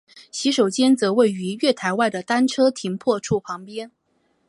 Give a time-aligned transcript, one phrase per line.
[0.31, 3.91] 洗手间则位于月台外的单车停泊处旁边。